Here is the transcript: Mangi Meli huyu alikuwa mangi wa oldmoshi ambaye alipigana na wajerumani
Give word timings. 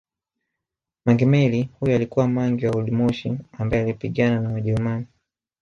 Mangi 1.05 1.25
Meli 1.25 1.69
huyu 1.79 1.95
alikuwa 1.95 2.27
mangi 2.27 2.65
wa 2.67 2.71
oldmoshi 2.75 3.37
ambaye 3.51 3.83
alipigana 3.83 4.39
na 4.41 4.49
wajerumani 4.49 5.07